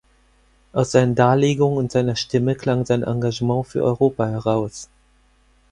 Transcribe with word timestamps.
Aus 0.73 0.93
seinen 0.93 1.13
Darlegungen 1.13 1.77
und 1.77 1.91
seiner 1.91 2.15
Stimme 2.15 2.55
klang 2.55 2.85
sein 2.87 3.03
Engagement 3.03 3.67
für 3.67 3.83
Europa 3.83 4.25
heraus. 4.27 4.89